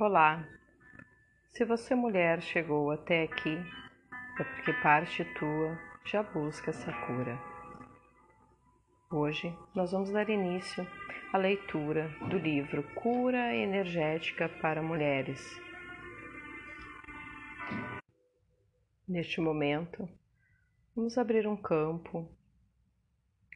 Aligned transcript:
Olá! 0.00 0.48
Se 1.50 1.64
você, 1.64 1.92
mulher, 1.92 2.40
chegou 2.40 2.92
até 2.92 3.24
aqui, 3.24 3.56
é 4.38 4.44
porque 4.44 4.72
parte 4.74 5.24
tua 5.34 5.76
já 6.04 6.22
busca 6.22 6.70
essa 6.70 6.92
cura. 7.04 7.36
Hoje 9.10 9.52
nós 9.74 9.90
vamos 9.90 10.12
dar 10.12 10.28
início 10.28 10.86
à 11.32 11.36
leitura 11.36 12.10
do 12.30 12.38
livro 12.38 12.84
Cura 12.94 13.52
Energética 13.52 14.48
para 14.48 14.80
Mulheres. 14.80 15.60
Neste 19.08 19.40
momento, 19.40 20.08
vamos 20.94 21.18
abrir 21.18 21.44
um 21.44 21.56
campo 21.56 22.30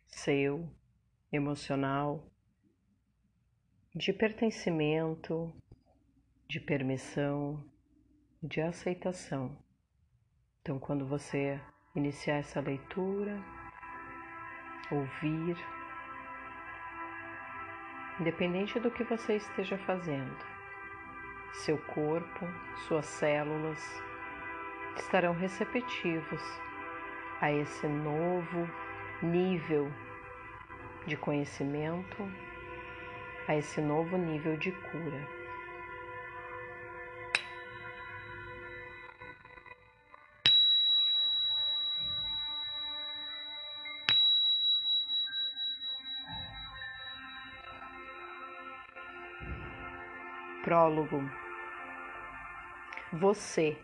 seu, 0.09 0.68
emocional, 1.30 2.27
de 3.95 4.12
pertencimento, 4.12 5.54
de 6.52 6.61
permissão, 6.61 7.65
de 8.42 8.60
aceitação. 8.60 9.56
Então, 10.60 10.79
quando 10.79 11.06
você 11.06 11.59
iniciar 11.97 12.41
essa 12.41 12.60
leitura, 12.60 13.43
ouvir, 14.91 15.57
independente 18.20 18.79
do 18.79 18.91
que 18.91 19.02
você 19.02 19.37
esteja 19.37 19.79
fazendo, 19.79 20.37
seu 21.55 21.79
corpo, 21.79 22.46
suas 22.87 23.07
células 23.07 23.82
estarão 24.98 25.32
receptivos 25.32 26.43
a 27.41 27.51
esse 27.51 27.87
novo 27.88 28.69
nível 29.23 29.91
de 31.07 31.16
conhecimento, 31.16 32.30
a 33.48 33.57
esse 33.57 33.80
novo 33.80 34.19
nível 34.19 34.59
de 34.59 34.71
cura. 34.71 35.41
Prólogo. 50.73 51.20
Você 53.12 53.76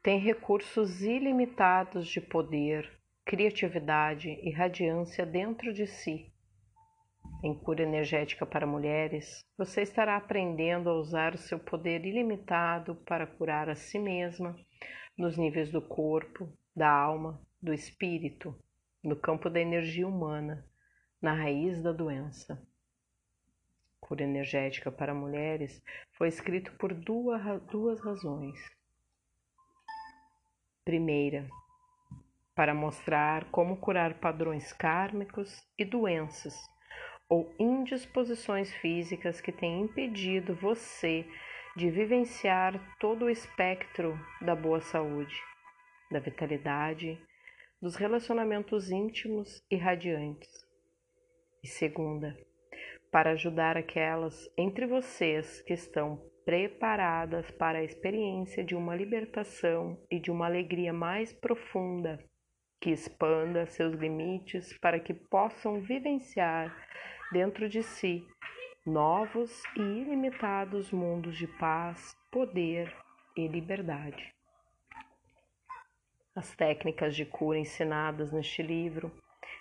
tem 0.00 0.20
recursos 0.20 1.02
ilimitados 1.02 2.06
de 2.06 2.20
poder, 2.20 2.88
criatividade 3.24 4.28
e 4.40 4.52
radiância 4.52 5.26
dentro 5.26 5.72
de 5.72 5.84
si. 5.84 6.32
Em 7.42 7.52
cura 7.52 7.82
energética 7.82 8.46
para 8.46 8.64
mulheres, 8.64 9.44
você 9.58 9.82
estará 9.82 10.16
aprendendo 10.16 10.88
a 10.90 10.94
usar 10.94 11.34
o 11.34 11.38
seu 11.38 11.58
poder 11.58 12.06
ilimitado 12.06 12.94
para 13.04 13.26
curar 13.26 13.68
a 13.68 13.74
si 13.74 13.98
mesma 13.98 14.54
nos 15.18 15.36
níveis 15.36 15.72
do 15.72 15.82
corpo, 15.82 16.48
da 16.72 16.88
alma, 16.88 17.42
do 17.60 17.74
espírito, 17.74 18.56
no 19.02 19.16
campo 19.16 19.50
da 19.50 19.58
energia 19.58 20.06
humana, 20.06 20.64
na 21.20 21.34
raiz 21.34 21.82
da 21.82 21.90
doença 21.90 22.64
cura 24.12 24.24
energética 24.24 24.92
para 24.92 25.14
mulheres 25.14 25.82
foi 26.18 26.28
escrito 26.28 26.70
por 26.74 26.92
duas, 26.92 27.98
razões. 28.04 28.58
Primeira, 30.84 31.48
para 32.54 32.74
mostrar 32.74 33.50
como 33.50 33.78
curar 33.78 34.20
padrões 34.20 34.70
kármicos 34.70 35.66
e 35.78 35.84
doenças 35.86 36.54
ou 37.26 37.54
indisposições 37.58 38.70
físicas 38.74 39.40
que 39.40 39.50
têm 39.50 39.80
impedido 39.80 40.54
você 40.56 41.24
de 41.74 41.90
vivenciar 41.90 42.78
todo 43.00 43.24
o 43.24 43.30
espectro 43.30 44.20
da 44.42 44.54
boa 44.54 44.82
saúde, 44.82 45.40
da 46.10 46.18
vitalidade, 46.18 47.18
dos 47.80 47.96
relacionamentos 47.96 48.90
íntimos 48.90 49.64
e 49.70 49.76
radiantes. 49.76 50.50
E 51.64 51.66
segunda, 51.66 52.36
para 53.12 53.32
ajudar 53.32 53.76
aquelas 53.76 54.50
entre 54.56 54.86
vocês 54.86 55.60
que 55.60 55.74
estão 55.74 56.18
preparadas 56.46 57.50
para 57.52 57.78
a 57.78 57.84
experiência 57.84 58.64
de 58.64 58.74
uma 58.74 58.96
libertação 58.96 60.02
e 60.10 60.18
de 60.18 60.30
uma 60.30 60.46
alegria 60.46 60.94
mais 60.94 61.30
profunda, 61.30 62.18
que 62.80 62.90
expanda 62.90 63.66
seus 63.66 63.94
limites 63.94 64.76
para 64.78 64.98
que 64.98 65.12
possam 65.12 65.80
vivenciar 65.82 66.74
dentro 67.30 67.68
de 67.68 67.82
si 67.82 68.26
novos 68.84 69.62
e 69.76 69.80
ilimitados 69.80 70.90
mundos 70.90 71.36
de 71.36 71.46
paz, 71.46 72.16
poder 72.30 72.92
e 73.36 73.46
liberdade. 73.46 74.34
As 76.34 76.56
técnicas 76.56 77.14
de 77.14 77.26
cura 77.26 77.58
ensinadas 77.58 78.32
neste 78.32 78.62
livro 78.62 79.12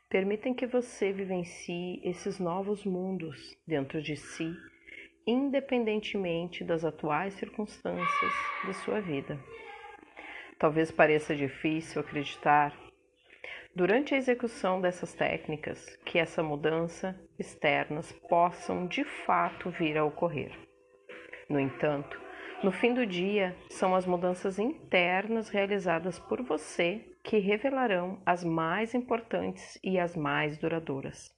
permitem 0.09 0.53
que 0.53 0.67
você 0.67 1.11
vivencie 1.11 2.01
esses 2.03 2.39
novos 2.39 2.85
mundos 2.85 3.57
dentro 3.65 4.01
de 4.01 4.15
si, 4.15 4.53
independentemente 5.25 6.63
das 6.63 6.83
atuais 6.83 7.33
circunstâncias 7.35 8.33
de 8.65 8.73
sua 8.73 8.99
vida. 8.99 9.39
Talvez 10.59 10.91
pareça 10.91 11.35
difícil 11.35 12.01
acreditar, 12.01 12.77
durante 13.73 14.13
a 14.13 14.17
execução 14.17 14.81
dessas 14.81 15.13
técnicas, 15.13 15.97
que 16.05 16.19
essa 16.19 16.43
mudança 16.43 17.19
externas 17.39 18.11
possam 18.29 18.85
de 18.85 19.03
fato 19.03 19.71
vir 19.71 19.97
a 19.97 20.05
ocorrer. 20.05 20.51
No 21.49 21.59
entanto, 21.59 22.20
no 22.63 22.71
fim 22.71 22.93
do 22.93 23.05
dia, 23.07 23.55
são 23.69 23.95
as 23.95 24.05
mudanças 24.05 24.59
internas 24.59 25.49
realizadas 25.49 26.19
por 26.19 26.43
você 26.43 27.03
que 27.23 27.39
revelarão 27.39 28.21
as 28.23 28.43
mais 28.43 28.93
importantes 28.93 29.79
e 29.83 29.97
as 29.97 30.15
mais 30.15 30.59
duradouras. 30.59 31.31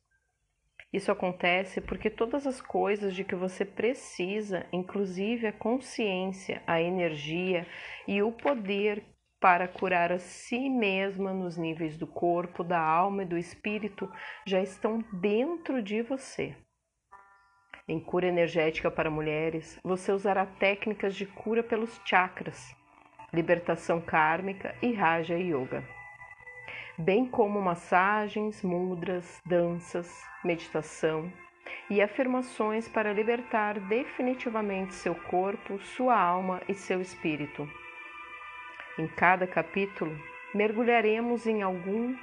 Isso 0.91 1.11
acontece 1.11 1.79
porque 1.79 2.09
todas 2.09 2.45
as 2.45 2.61
coisas 2.61 3.15
de 3.15 3.23
que 3.23 3.35
você 3.35 3.63
precisa, 3.63 4.65
inclusive 4.71 5.47
a 5.47 5.53
consciência, 5.53 6.61
a 6.67 6.81
energia 6.81 7.65
e 8.07 8.21
o 8.21 8.31
poder 8.31 9.03
para 9.39 9.67
curar 9.67 10.11
a 10.11 10.19
si 10.19 10.69
mesma 10.69 11.33
nos 11.33 11.57
níveis 11.57 11.97
do 11.97 12.05
corpo, 12.05 12.63
da 12.63 12.79
alma 12.79 13.23
e 13.23 13.25
do 13.25 13.37
espírito, 13.37 14.11
já 14.45 14.61
estão 14.61 15.03
dentro 15.11 15.81
de 15.81 16.01
você. 16.01 16.55
Em 17.85 17.99
cura 17.99 18.27
energética 18.27 18.89
para 18.89 19.09
mulheres, 19.09 19.77
você 19.83 20.13
usará 20.13 20.45
técnicas 20.45 21.13
de 21.15 21.25
cura 21.25 21.61
pelos 21.61 21.99
chakras, 22.05 22.73
libertação 23.33 23.99
kármica 23.99 24.73
e 24.81 24.93
Raja 24.93 25.35
Yoga, 25.37 25.83
bem 26.97 27.25
como 27.25 27.61
massagens, 27.61 28.63
mudras, 28.63 29.41
danças, 29.45 30.23
meditação 30.45 31.29
e 31.89 32.01
afirmações 32.01 32.87
para 32.87 33.11
libertar 33.11 33.77
definitivamente 33.81 34.93
seu 34.93 35.13
corpo, 35.13 35.77
sua 35.79 36.17
alma 36.17 36.61
e 36.69 36.73
seu 36.73 37.01
espírito. 37.01 37.69
Em 38.97 39.07
cada 39.07 39.45
capítulo, 39.45 40.17
mergulharemos 40.55 41.45
em 41.45 41.61
algum 41.61 42.15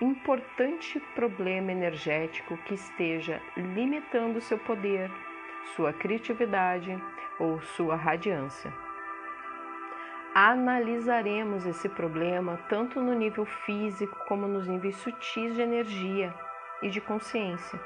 importante 0.00 1.00
problema 1.14 1.72
energético 1.72 2.56
que 2.58 2.74
esteja 2.74 3.42
limitando 3.56 4.40
seu 4.40 4.58
poder, 4.58 5.10
sua 5.74 5.92
criatividade 5.92 6.96
ou 7.38 7.60
sua 7.60 7.96
radiância. 7.96 8.72
Analisaremos 10.34 11.66
esse 11.66 11.88
problema 11.88 12.58
tanto 12.68 13.00
no 13.00 13.12
nível 13.12 13.44
físico 13.44 14.16
como 14.28 14.46
nos 14.46 14.68
níveis 14.68 14.96
sutis 14.96 15.54
de 15.54 15.62
energia 15.62 16.32
e 16.80 16.88
de 16.88 17.00
consciência. 17.00 17.80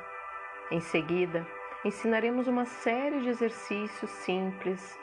Em 0.70 0.80
seguida, 0.80 1.46
ensinaremos 1.82 2.46
uma 2.46 2.66
série 2.66 3.20
de 3.20 3.30
exercícios 3.30 4.10
simples, 4.10 4.98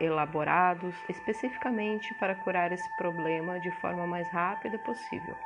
elaborados 0.00 0.96
especificamente 1.08 2.12
para 2.14 2.34
curar 2.34 2.72
esse 2.72 2.96
problema 2.96 3.60
de 3.60 3.70
forma 3.80 4.06
mais 4.06 4.28
rápida 4.30 4.78
possível. 4.78 5.36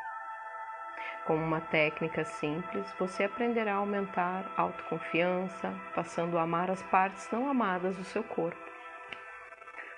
Com 1.26 1.36
uma 1.36 1.58
técnica 1.58 2.22
simples, 2.22 2.86
você 2.98 3.24
aprenderá 3.24 3.72
a 3.72 3.76
aumentar 3.76 4.44
a 4.58 4.60
autoconfiança, 4.60 5.74
passando 5.94 6.36
a 6.36 6.42
amar 6.42 6.70
as 6.70 6.82
partes 6.82 7.30
não 7.30 7.48
amadas 7.48 7.96
do 7.96 8.04
seu 8.04 8.22
corpo. 8.22 8.62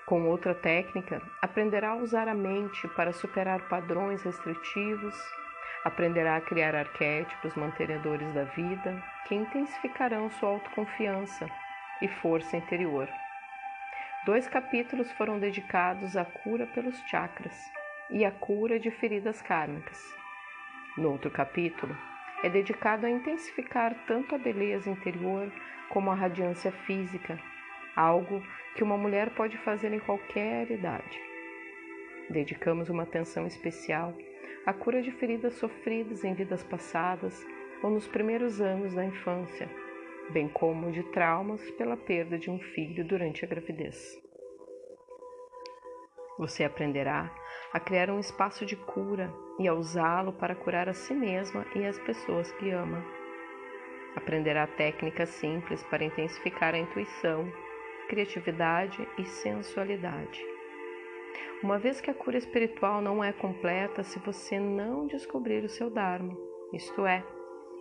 Com 0.05 0.25
outra 0.29 0.55
técnica, 0.55 1.21
aprenderá 1.41 1.89
a 1.89 1.95
usar 1.97 2.29
a 2.29 2.33
mente 2.33 2.87
para 2.89 3.11
superar 3.11 3.67
padrões 3.67 4.23
restritivos, 4.23 5.13
aprenderá 5.83 6.37
a 6.37 6.41
criar 6.41 6.73
arquétipos 6.73 7.53
mantenedores 7.55 8.33
da 8.33 8.45
vida 8.45 9.03
que 9.27 9.35
intensificarão 9.35 10.29
sua 10.31 10.51
autoconfiança 10.51 11.45
e 12.01 12.07
força 12.07 12.55
interior. 12.55 13.09
Dois 14.25 14.47
capítulos 14.47 15.11
foram 15.11 15.39
dedicados 15.39 16.15
à 16.15 16.23
cura 16.23 16.65
pelos 16.67 16.97
chakras 17.01 17.69
e 18.09 18.23
à 18.23 18.31
cura 18.31 18.79
de 18.79 18.89
feridas 18.89 19.41
kármicas. 19.41 20.01
No 20.97 21.11
outro 21.11 21.29
capítulo, 21.29 21.95
é 22.43 22.49
dedicado 22.49 23.05
a 23.05 23.09
intensificar 23.09 23.95
tanto 24.07 24.33
a 24.33 24.37
beleza 24.39 24.89
interior 24.89 25.51
como 25.89 26.09
a 26.09 26.15
radiância 26.15 26.71
física, 26.71 27.39
algo 27.95 28.41
que 28.75 28.83
uma 28.83 28.97
mulher 28.97 29.29
pode 29.35 29.57
fazer 29.59 29.93
em 29.93 29.99
qualquer 29.99 30.71
idade. 30.71 31.19
Dedicamos 32.31 32.89
uma 32.89 33.03
atenção 33.03 33.45
especial 33.45 34.11
à 34.65 34.73
cura 34.73 35.01
de 35.01 35.11
feridas 35.11 35.53
sofridas 35.53 36.23
em 36.23 36.33
vidas 36.33 36.63
passadas 36.63 37.45
ou 37.83 37.91
nos 37.91 38.07
primeiros 38.07 38.59
anos 38.59 38.95
da 38.95 39.05
infância, 39.05 39.69
bem 40.31 40.49
como 40.49 40.91
de 40.91 41.03
traumas 41.11 41.61
pela 41.71 41.95
perda 41.95 42.39
de 42.39 42.49
um 42.49 42.59
filho 42.59 43.05
durante 43.05 43.45
a 43.45 43.47
gravidez. 43.47 44.26
Você 46.37 46.63
aprenderá 46.63 47.33
a 47.73 47.79
criar 47.79 48.09
um 48.09 48.19
espaço 48.19 48.65
de 48.65 48.75
cura 48.75 49.33
e 49.59 49.67
a 49.67 49.73
usá-lo 49.73 50.33
para 50.33 50.55
curar 50.55 50.87
a 50.87 50.93
si 50.93 51.13
mesma 51.13 51.65
e 51.75 51.85
as 51.85 51.97
pessoas 51.99 52.51
que 52.53 52.69
ama. 52.69 53.03
Aprenderá 54.15 54.67
técnicas 54.67 55.29
simples 55.29 55.83
para 55.85 56.03
intensificar 56.03 56.73
a 56.73 56.77
intuição, 56.77 57.51
criatividade 58.07 59.07
e 59.17 59.25
sensualidade. 59.25 60.43
Uma 61.63 61.79
vez 61.79 61.99
que 61.99 62.11
a 62.11 62.13
cura 62.13 62.37
espiritual 62.37 63.01
não 63.01 63.23
é 63.23 63.33
completa 63.33 64.03
se 64.03 64.19
você 64.19 64.59
não 64.59 65.07
descobrir 65.07 65.63
o 65.63 65.69
seu 65.69 65.89
Dharma, 65.89 66.35
isto 66.73 67.05
é, 67.05 67.23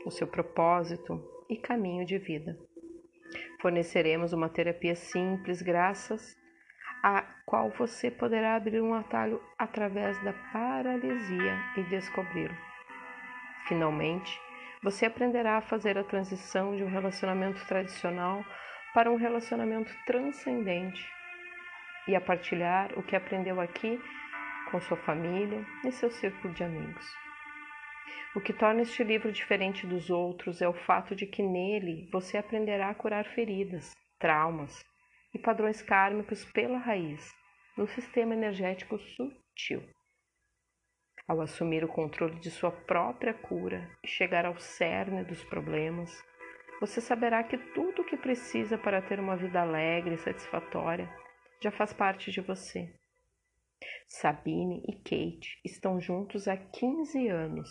o 0.05 0.11
seu 0.11 0.27
propósito 0.27 1.23
e 1.49 1.57
caminho 1.57 2.05
de 2.05 2.19
vida. 2.19 2.59
Forneceremos 3.61 4.33
uma 4.33 4.49
terapia 4.49 4.95
simples 4.95 5.61
graças 5.61 6.36
a 7.09 7.23
qual 7.45 7.71
você 7.71 8.11
poderá 8.11 8.57
abrir 8.57 8.81
um 8.81 8.93
atalho 8.93 9.41
através 9.57 10.21
da 10.25 10.33
paralisia 10.53 11.57
e 11.77 11.85
descobri-lo. 11.85 12.57
Finalmente, 13.69 14.41
você 14.83 15.07
aprenderá 15.07 15.59
a 15.59 15.61
fazer 15.61 15.97
a 15.97 16.03
transição 16.03 16.75
de 16.75 16.83
um 16.83 16.91
relacionamento 16.91 17.65
tradicional 17.65 18.45
para 18.93 19.09
um 19.09 19.15
relacionamento 19.15 19.95
transcendente 20.05 21.09
e 22.09 22.17
a 22.17 22.21
partilhar 22.21 22.99
o 22.99 23.05
que 23.05 23.15
aprendeu 23.15 23.61
aqui 23.61 24.01
com 24.73 24.81
sua 24.81 24.97
família 24.97 25.65
e 25.85 25.93
seu 25.93 26.11
círculo 26.11 26.53
de 26.55 26.65
amigos. 26.65 27.07
O 28.35 28.41
que 28.41 28.53
torna 28.53 28.83
este 28.83 29.05
livro 29.05 29.31
diferente 29.31 29.87
dos 29.87 30.11
outros 30.11 30.61
é 30.61 30.69
o 30.69 30.75
fato 30.75 31.15
de 31.15 31.25
que 31.25 31.41
nele 31.41 32.09
você 32.11 32.37
aprenderá 32.37 32.91
a 32.91 32.95
curar 32.97 33.27
feridas, 33.27 33.95
traumas, 34.19 34.85
e 35.37 35.39
padrões 35.39 35.83
kármicos 35.83 36.45
pela 36.47 36.79
raiz, 36.79 37.31
no 37.77 37.87
sistema 37.87 38.35
energético 38.35 38.99
sutil. 38.99 39.87
Ao 41.29 41.43
assumir 41.43 41.85
o 41.85 41.89
controle 41.89 42.41
de 42.41 42.51
sua 42.51 42.73
própria 42.73 43.35
cura 43.35 43.87
e 44.03 44.09
chegar 44.09 44.47
ao 44.47 44.59
cerne 44.59 45.25
dos 45.25 45.45
problemas, 45.45 46.11
você 46.81 47.03
saberá 47.03 47.45
que 47.45 47.59
tudo 47.75 48.01
o 48.01 48.05
que 48.05 48.17
precisa 48.17 48.79
para 48.79 49.03
ter 49.03 49.21
uma 49.21 49.37
vida 49.37 49.61
alegre 49.61 50.15
e 50.15 50.19
satisfatória 50.19 51.07
já 51.63 51.71
faz 51.71 51.93
parte 51.93 52.31
de 52.31 52.41
você. 52.41 52.95
Sabine 54.09 54.83
e 54.89 54.95
Kate 54.95 55.61
estão 55.63 56.01
juntos 56.01 56.49
há 56.49 56.57
15 56.57 57.29
anos 57.29 57.69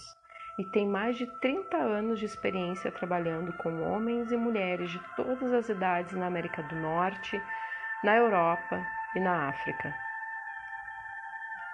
e 0.58 0.64
têm 0.64 0.88
mais 0.88 1.18
de 1.18 1.28
30 1.40 1.76
anos 1.76 2.20
de 2.20 2.26
experiência 2.26 2.92
trabalhando 2.92 3.52
com 3.54 3.82
homens 3.82 4.32
e 4.32 4.38
mulheres 4.38 4.90
de 4.90 5.00
todas 5.16 5.54
as 5.54 5.68
idades 5.70 6.14
na 6.14 6.28
América 6.28 6.64
do 6.64 6.76
Norte, 6.76 7.42
na 8.04 8.16
Europa 8.16 8.86
e 9.16 9.20
na 9.20 9.50
África. 9.50 9.94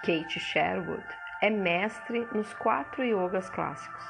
Kate 0.04 0.40
Sherwood 0.40 1.06
é 1.42 1.50
mestre 1.50 2.28
nos 2.34 2.54
quatro 2.56 3.04
yogas 3.04 3.50
clássicos. 3.50 4.04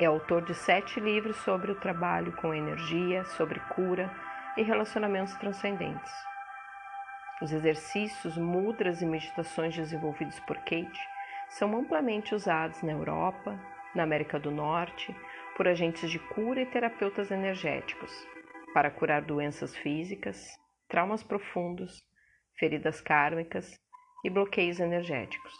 É 0.00 0.06
autor 0.06 0.42
de 0.42 0.54
sete 0.54 0.98
livros 0.98 1.36
sobre 1.36 1.70
o 1.70 1.78
trabalho 1.78 2.32
com 2.32 2.54
energia, 2.54 3.24
sobre 3.24 3.60
cura 3.60 4.10
e 4.56 4.62
relacionamentos 4.62 5.34
transcendentes. 5.36 6.12
Os 7.40 7.52
exercícios, 7.52 8.36
mudras 8.36 9.00
e 9.00 9.06
meditações 9.06 9.76
desenvolvidos 9.76 10.40
por 10.40 10.56
Kate 10.58 11.00
são 11.50 11.76
amplamente 11.76 12.34
usados 12.34 12.82
na 12.82 12.92
Europa, 12.92 13.58
na 13.94 14.02
América 14.02 14.38
do 14.38 14.50
Norte, 14.50 15.14
por 15.56 15.66
agentes 15.66 16.10
de 16.10 16.18
cura 16.18 16.62
e 16.62 16.66
terapeutas 16.66 17.30
energéticos, 17.30 18.10
para 18.72 18.90
curar 18.90 19.22
doenças 19.22 19.76
físicas, 19.76 20.46
traumas 20.88 21.22
profundos, 21.22 22.02
feridas 22.58 23.00
kármicas 23.00 23.78
e 24.24 24.30
bloqueios 24.30 24.78
energéticos. 24.78 25.52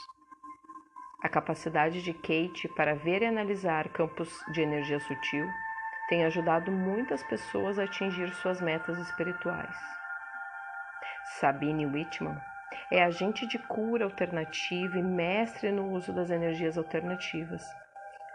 A 1.23 1.29
capacidade 1.29 2.03
de 2.03 2.15
Kate 2.15 2.69
para 2.77 2.95
ver 2.95 3.23
e 3.23 3.27
analisar 3.27 3.89
campos 3.91 4.33
de 4.53 4.63
energia 4.63 5.01
sutil 5.01 5.47
tem 6.09 6.25
ajudado 6.25 6.73
muitas 6.73 7.23
pessoas 7.25 7.79
a 7.79 7.85
atingir 7.85 8.33
suas 8.35 8.61
metas 8.61 8.97
espirituais. 8.99 9.77
Sabine 11.39 11.87
Whitman 11.87 12.41
é 12.91 13.03
agente 13.03 13.47
de 13.47 13.59
cura 13.59 14.05
alternativa 14.05 14.99
e 14.99 15.03
mestre 15.03 15.71
no 15.71 15.93
uso 15.93 16.13
das 16.13 16.31
energias 16.31 16.77
alternativas, 16.77 17.65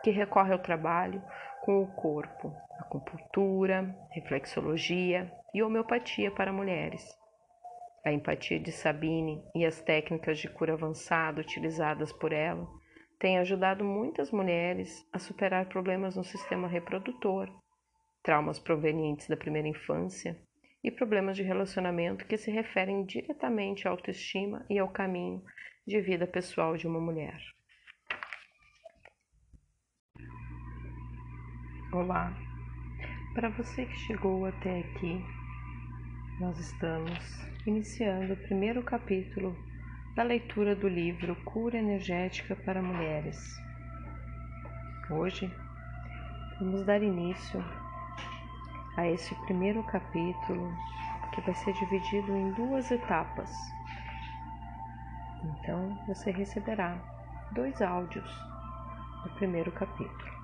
que 0.04 0.12
recorre 0.12 0.54
ao 0.54 0.60
trabalho 0.60 1.22
com 1.62 1.82
o 1.82 1.88
corpo, 1.88 2.56
acupuntura, 2.80 3.96
reflexologia 4.12 5.32
e 5.54 5.64
homeopatia 5.64 6.32
para 6.32 6.54
mulheres. 6.54 7.04
A 8.06 8.12
empatia 8.12 8.60
de 8.60 8.72
Sabine 8.72 9.44
e 9.56 9.66
as 9.66 9.82
técnicas 9.82 10.38
de 10.38 10.48
cura 10.48 10.74
avançada 10.74 11.42
utilizadas 11.42 12.14
por 12.14 12.32
ela 12.32 12.68
têm 13.20 13.40
ajudado 13.40 13.84
muitas 13.84 14.32
mulheres 14.32 15.08
a 15.12 15.18
superar 15.18 15.68
problemas 15.68 16.16
no 16.16 16.24
sistema 16.24 16.68
reprodutor, 16.68 17.50
traumas 18.22 18.60
provenientes 18.60 19.28
da 19.28 19.36
primeira 19.36 19.68
infância 19.68 20.40
e 20.86 20.92
problemas 20.92 21.36
de 21.36 21.42
relacionamento 21.42 22.28
que 22.28 22.38
se 22.38 22.52
referem 22.52 23.04
diretamente 23.06 23.88
à 23.88 23.92
autoestima 23.92 24.64
e 24.70 24.78
ao 24.78 24.88
caminho 24.88 25.44
de 25.86 26.00
vida 26.00 26.28
pessoal 26.28 26.78
de 26.78 26.86
uma 26.86 27.02
mulher. 27.02 27.42
Olá! 31.92 32.32
Para 33.34 33.50
você 33.50 33.88
que 33.88 33.98
chegou 33.98 34.46
até 34.46 34.82
aqui, 34.82 35.26
nós 36.40 36.60
estamos 36.60 37.20
iniciando 37.66 38.34
o 38.34 38.38
primeiro 38.38 38.84
capítulo 38.84 39.58
da 40.16 40.22
leitura 40.22 40.76
do 40.76 40.88
livro 40.88 41.36
Cura 41.46 41.80
Energética 41.80 42.56
para 42.58 42.80
Mulheres. 42.80 43.40
Hoje 45.10 45.52
vamos 46.60 46.86
dar 46.86 47.02
início 47.02 47.60
a 48.98 49.08
esse 49.08 49.36
primeiro 49.36 49.84
capítulo 49.84 50.74
que 51.34 51.42
vai 51.42 51.54
ser 51.54 51.74
dividido 51.74 52.36
em 52.36 52.52
duas 52.52 52.90
etapas. 52.92 53.52
Então 55.44 56.00
você 56.08 56.32
receberá 56.32 56.98
dois 57.52 57.82
áudios 57.82 58.30
do 59.24 59.30
primeiro 59.36 59.72
capítulo. 59.74 60.36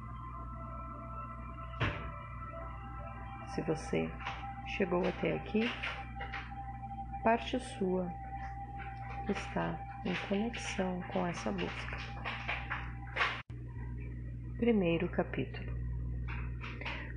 Se 3.55 3.61
você 3.61 4.09
chegou 4.77 5.07
até 5.07 5.33
aqui, 5.33 5.69
parte 7.23 7.59
sua 7.59 8.11
está 9.29 9.77
em 10.05 10.15
conexão 10.27 11.01
com 11.13 11.25
essa 11.25 11.51
busca. 11.51 11.97
Primeiro 14.57 15.09
capítulo 15.09 15.70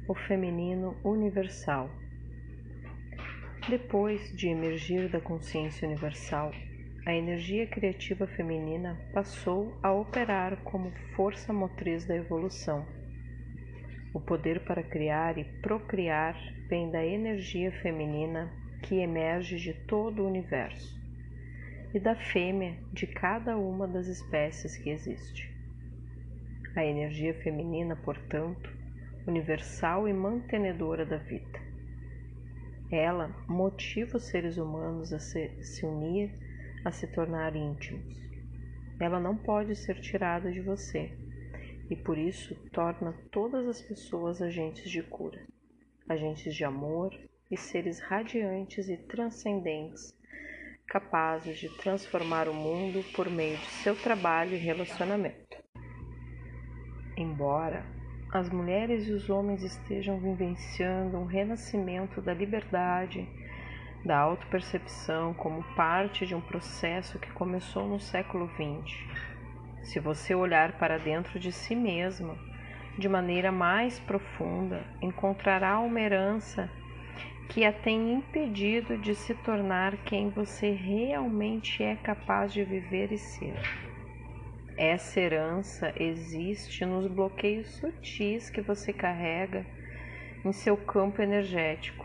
o 0.07 0.15
feminino 0.15 0.95
universal. 1.03 1.91
Depois 3.69 4.21
de 4.37 4.49
emergir 4.49 5.09
da 5.09 5.19
consciência 5.19 5.89
universal, 5.89 6.53
a 7.07 7.15
energia 7.15 7.67
criativa 7.67 8.27
feminina 8.27 9.01
passou 9.15 9.75
a 9.83 9.91
operar 9.93 10.63
como 10.63 10.91
força 11.17 11.55
motriz 11.55 12.05
da 12.05 12.15
evolução. 12.15 12.87
O 14.13 14.21
poder 14.21 14.61
para 14.65 14.83
criar 14.83 15.39
e 15.39 15.45
procriar 15.63 16.37
vem 16.69 16.91
da 16.91 17.05
energia 17.05 17.73
feminina 17.81 18.53
que 18.83 18.97
emerge 18.97 19.57
de 19.57 19.73
todo 19.87 20.23
o 20.23 20.29
universo 20.29 21.03
e 21.95 21.99
da 21.99 22.15
fêmea 22.15 22.77
de 22.93 23.07
cada 23.07 23.57
uma 23.57 23.89
das 23.89 24.07
espécies 24.07 24.77
que 24.77 24.91
existe. 24.91 25.51
A 26.77 26.85
energia 26.85 27.33
feminina, 27.43 27.97
portanto, 27.97 28.84
universal 29.27 30.09
e 30.09 30.13
mantenedora 30.13 31.05
da 31.05 31.17
vida. 31.17 31.61
Ela 32.91 33.29
motiva 33.49 34.17
os 34.19 34.25
seres 34.25 34.57
humanos 34.57 35.13
a 35.13 35.19
se, 35.19 35.51
se 35.63 35.85
unir, 35.85 36.31
a 36.85 36.91
se 36.91 37.07
tornar 37.07 37.57
íntimos. 37.57 38.31
Ela 39.01 39.19
não 39.19 39.37
pode 39.37 39.75
ser 39.75 40.01
tirada 40.01 40.53
de 40.53 40.61
você 40.61 41.11
e 41.91 41.97
por 41.97 42.17
isso 42.17 42.55
torna 42.71 43.13
todas 43.31 43.67
as 43.67 43.81
pessoas 43.81 44.41
agentes 44.41 44.91
de 44.91 45.03
cura, 45.03 45.45
agentes 46.09 46.55
de 46.55 46.65
amor 46.65 47.15
e 47.51 47.57
seres 47.57 48.01
radiantes 48.01 48.89
e 48.89 48.97
transcendentes, 48.97 50.15
capazes 50.87 51.59
de 51.59 51.69
transformar 51.79 52.49
o 52.49 52.55
mundo 52.55 53.05
por 53.15 53.29
meio 53.29 53.57
de 53.57 53.67
seu 53.67 53.97
trabalho 53.97 54.55
e 54.55 54.59
relacionamento. 54.59 55.57
Embora 57.17 57.85
as 58.35 58.51
mulheres 58.51 59.07
e 59.07 59.13
os 59.13 59.31
homens 59.31 59.63
estejam 59.63 60.19
vivenciando 60.19 61.17
um 61.17 61.25
renascimento 61.25 62.21
da 62.21 62.35
liberdade, 62.35 63.29
da 64.05 64.19
autopercepção 64.19 65.33
como 65.33 65.63
parte 65.77 66.27
de 66.27 66.35
um 66.35 66.41
processo 66.41 67.17
que 67.21 67.31
começou 67.31 67.87
no 67.87 68.01
século 68.01 68.51
XX. 68.57 68.93
Se 69.85 70.01
você 70.01 70.35
olhar 70.35 70.73
para 70.73 70.99
dentro 70.99 71.39
de 71.39 71.53
si 71.53 71.77
mesmo 71.77 72.37
de 72.99 73.09
maneira 73.09 73.53
mais 73.53 74.01
profunda, 74.01 74.85
encontrará 75.01 75.79
uma 75.79 76.01
herança 76.01 76.69
que 77.49 77.65
a 77.65 77.73
tem 77.73 78.15
impedido 78.15 78.99
de 78.99 79.15
se 79.15 79.33
tornar 79.33 79.97
quem 79.99 80.29
você 80.29 80.73
realmente 80.73 81.85
é 81.85 81.95
capaz 81.95 82.53
de 82.53 82.65
viver 82.65 83.13
e 83.13 83.19
ser. 83.19 83.94
Essa 84.77 85.21
herança 85.21 85.95
existe 85.97 86.85
nos 86.85 87.07
bloqueios 87.07 87.69
sutis 87.77 88.51
que 88.51 88.61
você 88.61 88.93
carrega 88.93 89.65
em 90.45 90.53
seu 90.53 90.77
campo 90.77 91.23
energético. 91.23 92.05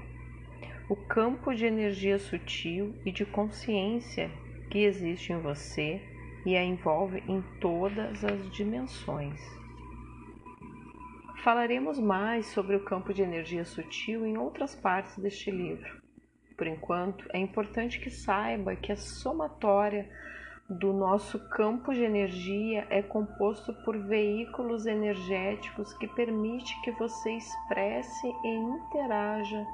O 0.88 0.96
campo 0.96 1.54
de 1.54 1.66
energia 1.66 2.20
sutil 2.20 2.94
e 3.04 3.12
de 3.12 3.26
consciência 3.26 4.30
que 4.70 4.84
existe 4.84 5.34
em 5.34 5.40
você 5.40 6.00
e 6.46 6.56
a 6.56 6.64
envolve 6.64 7.24
em 7.28 7.42
todas 7.60 8.24
as 8.24 8.52
dimensões. 8.52 9.40
Falaremos 11.44 11.98
mais 11.98 12.48
sobre 12.48 12.76
o 12.76 12.84
campo 12.84 13.12
de 13.14 13.24
energia 13.24 13.66
sutil 13.66 14.28
em 14.28 14.38
outras 14.38 14.76
partes 14.76 15.18
deste 15.18 15.50
livro. 15.50 16.00
Por 16.56 16.68
enquanto, 16.68 17.26
é 17.34 17.40
importante 17.40 18.00
que 18.00 18.12
saiba 18.12 18.76
que 18.76 18.92
a 18.92 18.96
somatória 18.96 20.08
do 20.70 20.94
nosso 20.94 21.40
campo 21.50 21.92
de 21.92 22.04
energia 22.04 22.86
é 22.92 23.02
composto 23.02 23.74
por 23.84 23.98
veículos 23.98 24.86
energéticos 24.86 25.92
que 25.94 26.08
permite 26.08 26.80
que 26.82 26.92
você 26.92 27.32
expresse 27.32 28.28
e 28.44 28.56
interaja 28.56 29.66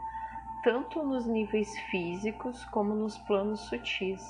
tanto 0.63 1.03
nos 1.03 1.25
níveis 1.27 1.77
físicos 1.91 2.63
como 2.65 2.95
nos 2.95 3.17
planos 3.17 3.59
sutis. 3.67 4.23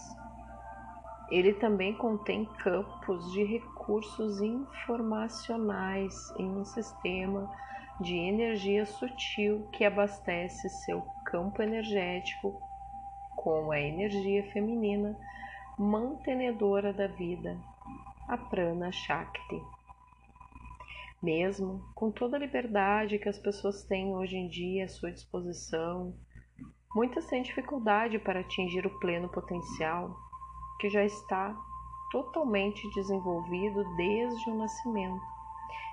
Ele 1.29 1.53
também 1.53 1.93
contém 1.93 2.45
campos 2.63 3.31
de 3.31 3.43
recursos 3.43 4.41
informacionais 4.41 6.15
em 6.39 6.50
um 6.50 6.65
sistema 6.65 7.48
de 8.01 8.15
energia 8.15 8.88
sutil 8.88 9.67
que 9.72 9.86
abastece 9.86 10.67
seu 10.67 11.03
campo 11.25 11.62
energético 11.62 12.60
com 13.36 13.72
a 13.72 13.79
energia 13.79 14.43
feminina 14.51 15.15
mantenedora 15.77 16.94
da 16.94 17.05
vida, 17.05 17.60
a 18.29 18.38
Prana 18.38 18.94
Shakti. 18.94 19.62
Mesmo 21.22 21.84
com 21.94 22.10
toda 22.10 22.38
a 22.38 22.39
liberdade 22.39 23.20
que 23.20 23.27
as 23.27 23.38
pessoas 23.38 23.84
têm 23.84 24.15
hoje 24.15 24.38
em 24.38 24.48
dia 24.48 24.86
à 24.86 24.88
sua 24.88 25.12
disposição, 25.12 26.15
muitas 26.96 27.25
têm 27.27 27.41
dificuldade 27.41 28.17
para 28.20 28.39
atingir 28.39 28.86
o 28.86 29.00
pleno 29.00 29.27
potencial 29.27 30.15
que 30.79 30.89
já 30.89 31.03
está 31.03 31.53
totalmente 32.10 32.82
desenvolvido 32.94 33.84
desde 33.98 34.50
o 34.50 34.55
nascimento 34.55 35.22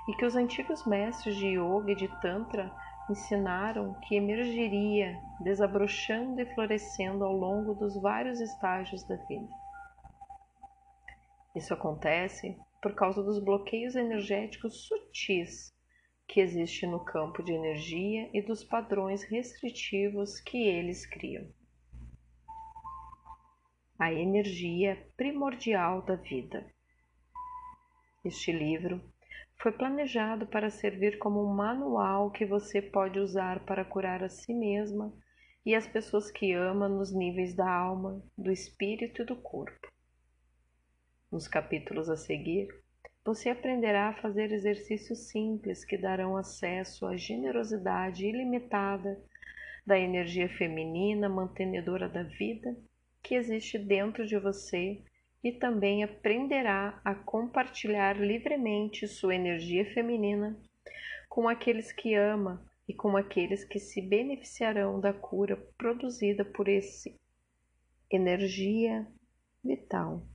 e 0.09 0.15
que 0.15 0.25
os 0.25 0.37
antigos 0.37 0.87
mestres 0.87 1.35
de 1.35 1.59
yoga 1.59 1.91
e 1.91 1.97
de 1.97 2.09
tantra 2.21 2.73
ensinaram 3.11 3.95
que 4.03 4.15
emergiria, 4.15 5.21
desabrochando 5.41 6.41
e 6.41 6.55
florescendo 6.55 7.25
ao 7.25 7.33
longo 7.33 7.75
dos 7.75 8.01
vários 8.01 8.41
estágios 8.41 9.03
da 9.03 9.17
vida. 9.17 9.62
Isso 11.55 11.75
acontece 11.75 12.57
por 12.81 12.95
causa 12.95 13.23
dos 13.23 13.39
bloqueios 13.39 13.95
energéticos 13.95 14.87
sutis 14.87 15.73
que 16.27 16.41
existem 16.41 16.91
no 16.91 17.05
campo 17.05 17.43
de 17.43 17.53
energia 17.53 18.31
e 18.33 18.41
dos 18.41 18.65
padrões 18.65 19.23
restritivos 19.25 20.41
que 20.41 20.57
eles 20.67 21.05
criam. 21.05 21.47
A 23.99 24.11
energia 24.11 25.07
primordial 25.17 26.01
da 26.03 26.17
vida. 26.17 26.67
Este 28.25 28.51
livro 28.51 29.01
foi 29.61 29.73
planejado 29.73 30.47
para 30.47 30.71
servir 30.71 31.19
como 31.19 31.45
um 31.45 31.55
manual 31.55 32.31
que 32.31 32.47
você 32.47 32.81
pode 32.81 33.19
usar 33.19 33.65
para 33.67 33.85
curar 33.85 34.25
a 34.25 34.29
si 34.29 34.55
mesma 34.55 35.13
e 35.67 35.75
as 35.75 35.87
pessoas 35.87 36.31
que 36.31 36.53
ama 36.53 36.89
nos 36.89 37.15
níveis 37.15 37.55
da 37.55 37.71
alma, 37.71 38.23
do 38.37 38.51
espírito 38.51 39.23
e 39.23 39.27
do 39.27 39.37
corpo. 39.37 39.92
Nos 41.33 41.49
capítulos 41.49 42.11
a 42.11 42.17
seguir, 42.17 42.69
você 43.25 43.49
aprenderá 43.49 44.11
a 44.11 44.21
fazer 44.21 44.53
exercícios 44.53 45.31
simples 45.31 45.83
que 45.83 45.97
darão 45.97 46.37
acesso 46.37 47.07
à 47.07 47.17
generosidade 47.17 48.27
ilimitada 48.27 49.19
da 49.87 49.99
energia 49.99 50.47
feminina 50.51 51.31
mantenedora 51.31 52.07
da 52.07 52.23
vida 52.23 52.77
que 53.23 53.35
existe 53.35 53.79
dentro 53.79 54.27
de 54.27 54.39
você 54.39 55.01
e 55.43 55.51
também 55.53 56.05
aprenderá 56.05 57.01
a 57.03 57.15
compartilhar 57.15 58.21
livremente 58.21 59.09
sua 59.09 59.35
energia 59.35 59.91
feminina 59.95 60.61
com 61.31 61.49
aqueles 61.49 61.91
que 61.93 62.15
ama 62.15 62.62
e 62.87 62.93
com 62.93 63.17
aqueles 63.17 63.65
que 63.65 63.79
se 63.79 64.03
beneficiarão 64.03 65.01
da 65.01 65.15
cura 65.15 65.57
produzida 65.79 66.45
por 66.45 66.69
esse 66.69 67.19
energia 68.11 69.07
vital 69.65 70.27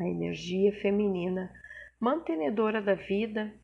a 0.00 0.08
energia 0.08 0.72
feminina 0.80 1.52
mantenedora 2.00 2.80
da 2.80 2.94
vida, 2.94 3.54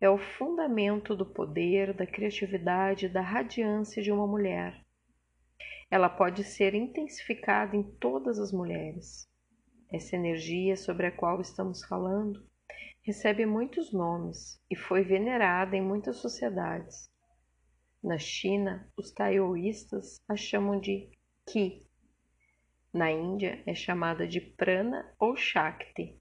é 0.00 0.08
o 0.08 0.18
fundamento 0.18 1.14
do 1.14 1.26
poder, 1.26 1.92
da 1.92 2.06
criatividade, 2.06 3.08
da 3.08 3.20
radiância 3.20 4.02
de 4.02 4.10
uma 4.10 4.26
mulher. 4.26 4.82
Ela 5.90 6.08
pode 6.08 6.42
ser 6.42 6.74
intensificada 6.74 7.76
em 7.76 7.82
todas 7.82 8.38
as 8.38 8.50
mulheres. 8.50 9.28
Essa 9.92 10.16
energia 10.16 10.76
sobre 10.76 11.06
a 11.06 11.12
qual 11.12 11.40
estamos 11.40 11.84
falando 11.84 12.44
recebe 13.02 13.44
muitos 13.44 13.92
nomes 13.92 14.58
e 14.70 14.74
foi 14.74 15.02
venerada 15.02 15.76
em 15.76 15.82
muitas 15.82 16.16
sociedades. 16.16 17.10
Na 18.02 18.18
China, 18.18 18.90
os 18.96 19.12
taoístas 19.12 20.20
a 20.26 20.36
chamam 20.36 20.80
de 20.80 21.10
Qi, 21.46 21.86
na 22.94 23.10
Índia 23.10 23.60
é 23.66 23.74
chamada 23.74 24.26
de 24.26 24.40
Prana 24.40 25.12
ou 25.18 25.36
Shakti. 25.36 26.16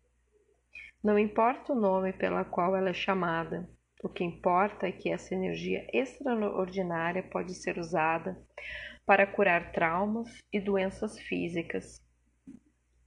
Não 1.04 1.20
importa 1.20 1.72
o 1.72 1.80
nome 1.80 2.12
pela 2.14 2.44
qual 2.44 2.76
ela 2.76 2.90
é 2.90 2.94
chamada, 2.94 3.70
o 4.04 4.10
que 4.10 4.24
importa 4.24 4.88
é 4.88 4.92
que 4.92 5.10
essa 5.10 5.36
energia 5.36 5.88
extraordinária 5.94 7.22
pode 7.22 7.54
ser 7.54 7.78
usada 7.78 8.38
para 9.06 9.28
curar 9.28 9.72
traumas 9.72 10.30
e 10.52 10.60
doenças 10.60 11.20
físicas 11.20 12.02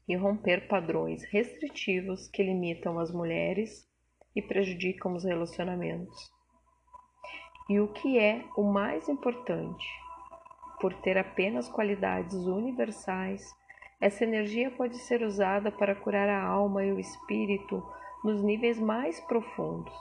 e 0.09 0.15
romper 0.15 0.69
padrões 0.69 1.25
restritivos 1.25 2.29
que 2.29 2.45
limitam 2.45 2.99
as 3.01 3.11
mulheres 3.11 3.87
e 4.35 4.41
prejudicam 4.41 5.15
os 5.15 5.25
relacionamentos. 5.25 6.31
E 7.69 7.81
o 7.81 7.93
que 7.93 8.17
é 8.19 8.45
o 8.57 8.63
mais 8.63 9.09
importante, 9.09 9.85
por 10.80 10.92
ter 10.95 11.16
apenas 11.18 11.68
qualidades 11.68 12.35
universais, 12.35 13.54
essa 14.00 14.25
energia 14.25 14.71
pode 14.71 14.99
ser 14.99 15.23
usada 15.23 15.73
para 15.73 15.95
curar 15.95 16.28
a 16.28 16.42
alma 16.42 16.85
e 16.85 16.92
o 16.92 17.00
espírito 17.00 17.83
nos 18.23 18.42
níveis 18.42 18.78
mais 18.78 19.18
profundos, 19.21 19.95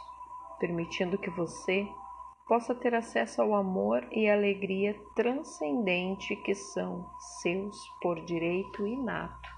permitindo 0.60 1.18
que 1.18 1.30
você 1.30 1.88
possa 2.48 2.76
ter 2.76 2.94
acesso 2.94 3.42
ao 3.42 3.56
amor 3.56 4.06
e 4.12 4.30
alegria 4.30 4.96
transcendente 5.16 6.36
que 6.38 6.54
são 6.54 7.10
seus 7.42 7.76
por 8.02 8.24
direito 8.26 8.86
inato. 8.86 9.50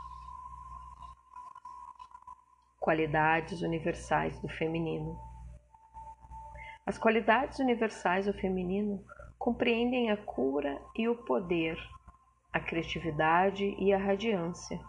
Qualidades 2.79 3.62
universais 3.62 4.39
do 4.39 4.47
feminino. 4.47 5.19
As 6.86 6.97
qualidades 6.97 7.59
universais 7.59 8.27
do 8.27 8.33
feminino 8.33 9.03
compreendem 9.38 10.10
a 10.12 10.17
cura 10.17 10.82
e 10.96 11.08
o 11.08 11.15
poder, 11.15 11.77
a 12.51 12.60
criatividade 12.60 13.75
e 13.79 13.94
a 13.94 13.98
radiância, 13.98 14.79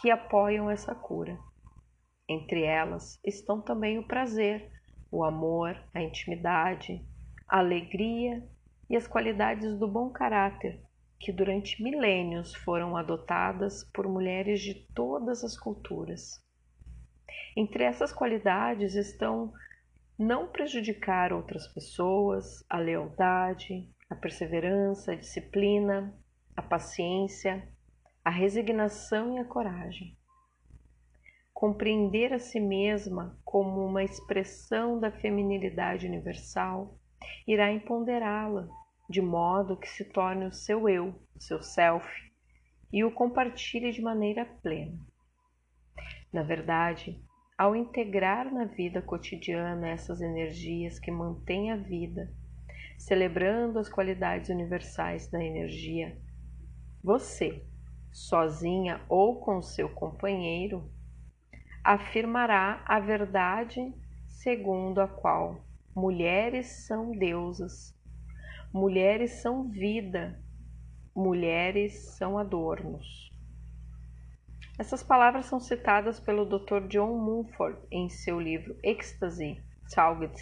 que 0.00 0.10
apoiam 0.10 0.70
essa 0.70 0.94
cura. 0.94 1.38
Entre 2.28 2.62
elas 2.62 3.20
estão 3.24 3.60
também 3.60 3.98
o 3.98 4.06
prazer, 4.06 4.70
o 5.10 5.22
amor, 5.22 5.76
a 5.92 6.02
intimidade, 6.02 7.04
a 7.48 7.58
alegria 7.58 8.42
e 8.88 8.96
as 8.96 9.06
qualidades 9.06 9.78
do 9.78 9.86
bom 9.86 10.10
caráter, 10.10 10.80
que 11.20 11.32
durante 11.32 11.82
milênios 11.82 12.54
foram 12.54 12.96
adotadas 12.96 13.84
por 13.94 14.08
mulheres 14.08 14.60
de 14.60 14.74
todas 14.94 15.44
as 15.44 15.58
culturas. 15.58 16.42
Entre 17.56 17.84
essas 17.84 18.12
qualidades 18.12 18.94
estão 18.94 19.52
não 20.18 20.46
prejudicar 20.46 21.32
outras 21.32 21.66
pessoas, 21.66 22.64
a 22.70 22.78
lealdade, 22.78 23.88
a 24.08 24.14
perseverança, 24.14 25.12
a 25.12 25.16
disciplina, 25.16 26.16
a 26.56 26.62
paciência, 26.62 27.68
a 28.24 28.30
resignação 28.30 29.36
e 29.36 29.38
a 29.40 29.44
coragem. 29.44 30.16
Compreender 31.52 32.32
a 32.32 32.38
si 32.38 32.60
mesma 32.60 33.38
como 33.44 33.84
uma 33.84 34.04
expressão 34.04 34.98
da 35.00 35.10
feminilidade 35.10 36.06
universal 36.06 36.98
irá 37.46 37.72
empoderá-la 37.72 38.68
de 39.08 39.20
modo 39.20 39.76
que 39.76 39.88
se 39.88 40.04
torne 40.04 40.46
o 40.46 40.52
seu 40.52 40.88
eu, 40.88 41.14
o 41.36 41.40
seu 41.40 41.62
self, 41.62 42.08
e 42.92 43.04
o 43.04 43.12
compartilhe 43.12 43.90
de 43.92 44.00
maneira 44.00 44.44
plena. 44.62 44.98
Na 46.32 46.42
verdade, 46.42 47.20
ao 47.56 47.76
integrar 47.76 48.52
na 48.52 48.64
vida 48.64 49.00
cotidiana 49.00 49.88
essas 49.88 50.20
energias 50.20 50.98
que 50.98 51.10
mantêm 51.10 51.70
a 51.70 51.76
vida, 51.76 52.32
celebrando 52.98 53.78
as 53.78 53.88
qualidades 53.88 54.50
universais 54.50 55.28
da 55.30 55.42
energia, 55.42 56.18
você, 57.02 57.64
sozinha 58.10 59.00
ou 59.08 59.40
com 59.40 59.62
seu 59.62 59.88
companheiro, 59.88 60.90
afirmará 61.82 62.82
a 62.86 62.98
verdade 62.98 63.92
segundo 64.26 65.00
a 65.00 65.06
qual 65.06 65.64
mulheres 65.94 66.86
são 66.86 67.12
deusas, 67.12 67.94
mulheres 68.72 69.42
são 69.42 69.68
vida, 69.68 70.42
mulheres 71.14 72.16
são 72.16 72.36
adornos. 72.36 73.33
Essas 74.78 75.02
palavras 75.02 75.46
são 75.46 75.60
citadas 75.60 76.18
pelo 76.18 76.44
Dr. 76.44 76.88
John 76.88 77.16
Mumford 77.16 77.78
em 77.90 78.08
seu 78.08 78.40
livro 78.40 78.76
Ecstasy, 78.82 79.62
Talgit 79.94 80.36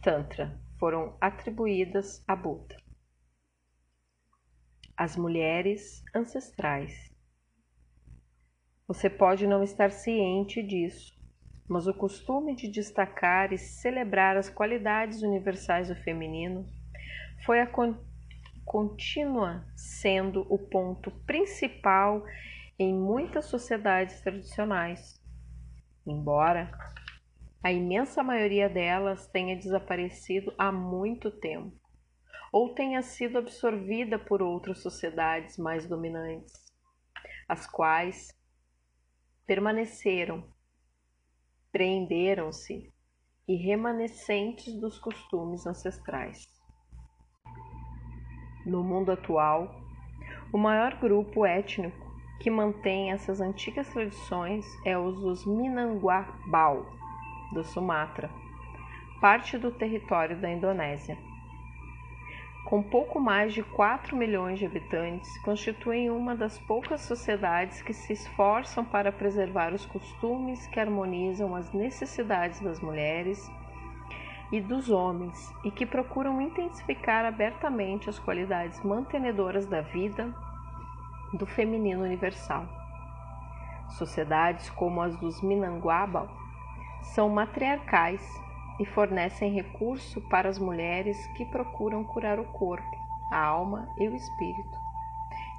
Tantra, 0.00 0.58
foram 0.78 1.16
atribuídas 1.20 2.24
a 2.26 2.34
Buda. 2.34 2.76
As 4.96 5.16
mulheres 5.16 6.02
ancestrais 6.14 7.14
você 8.88 9.10
pode 9.10 9.48
não 9.48 9.64
estar 9.64 9.90
ciente 9.90 10.62
disso, 10.62 11.12
mas 11.68 11.88
o 11.88 11.94
costume 11.94 12.54
de 12.54 12.68
destacar 12.68 13.52
e 13.52 13.58
celebrar 13.58 14.36
as 14.36 14.48
qualidades 14.48 15.22
universais 15.22 15.88
do 15.88 15.96
feminino 15.96 16.64
foi 17.44 17.60
a 17.60 17.66
con 17.66 17.96
contínua 18.64 19.64
sendo 19.76 20.46
o 20.48 20.58
ponto 20.58 21.10
principal 21.26 22.24
em 22.78 22.94
muitas 22.94 23.46
sociedades 23.46 24.20
tradicionais. 24.20 25.20
Embora 26.06 26.70
a 27.62 27.72
imensa 27.72 28.22
maioria 28.22 28.68
delas 28.68 29.26
tenha 29.28 29.56
desaparecido 29.56 30.54
há 30.58 30.70
muito 30.70 31.30
tempo, 31.30 31.76
ou 32.52 32.74
tenha 32.74 33.02
sido 33.02 33.38
absorvida 33.38 34.18
por 34.18 34.42
outras 34.42 34.82
sociedades 34.82 35.58
mais 35.58 35.86
dominantes, 35.88 36.52
as 37.48 37.66
quais 37.66 38.28
permaneceram, 39.46 40.44
prenderam-se 41.72 42.92
e 43.48 43.56
remanescentes 43.56 44.74
dos 44.74 44.98
costumes 44.98 45.66
ancestrais. 45.66 46.46
No 48.64 48.82
mundo 48.82 49.12
atual, 49.12 49.82
o 50.52 50.58
maior 50.58 50.98
grupo 50.98 51.44
étnico 51.46 52.05
que 52.38 52.50
mantém 52.50 53.10
essas 53.12 53.40
antigas 53.40 53.88
tradições 53.88 54.66
é 54.84 54.96
os 54.98 55.18
dos 55.20 55.46
Minangkabau, 55.46 56.86
do 57.52 57.64
Sumatra, 57.64 58.30
parte 59.20 59.56
do 59.56 59.70
território 59.70 60.36
da 60.36 60.50
Indonésia. 60.50 61.16
Com 62.66 62.82
pouco 62.82 63.20
mais 63.20 63.54
de 63.54 63.62
4 63.62 64.16
milhões 64.16 64.58
de 64.58 64.66
habitantes, 64.66 65.38
constituem 65.42 66.10
uma 66.10 66.34
das 66.34 66.58
poucas 66.58 67.02
sociedades 67.02 67.80
que 67.80 67.92
se 67.92 68.12
esforçam 68.12 68.84
para 68.84 69.12
preservar 69.12 69.72
os 69.72 69.86
costumes 69.86 70.66
que 70.66 70.80
harmonizam 70.80 71.54
as 71.54 71.72
necessidades 71.72 72.60
das 72.60 72.80
mulheres 72.80 73.48
e 74.50 74.60
dos 74.60 74.90
homens 74.90 75.52
e 75.64 75.70
que 75.70 75.86
procuram 75.86 76.40
intensificar 76.40 77.24
abertamente 77.24 78.10
as 78.10 78.18
qualidades 78.18 78.82
mantenedoras 78.82 79.66
da 79.66 79.80
vida 79.80 80.34
do 81.34 81.46
feminino 81.46 82.02
universal. 82.02 82.66
Sociedades 83.98 84.68
como 84.70 85.00
as 85.00 85.16
dos 85.18 85.40
Minangkabau 85.42 86.28
são 87.14 87.28
matriarcais 87.28 88.22
e 88.78 88.84
fornecem 88.84 89.52
recurso 89.52 90.20
para 90.28 90.48
as 90.48 90.58
mulheres 90.58 91.16
que 91.36 91.44
procuram 91.46 92.04
curar 92.04 92.38
o 92.38 92.44
corpo, 92.44 92.96
a 93.32 93.40
alma 93.40 93.88
e 93.98 94.08
o 94.08 94.14
espírito, 94.14 94.78